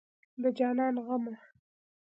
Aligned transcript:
د 0.41 0.43
جانان 0.57 0.95
غمه 1.05 1.33